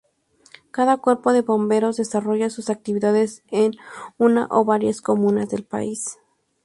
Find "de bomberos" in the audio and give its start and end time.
1.31-1.97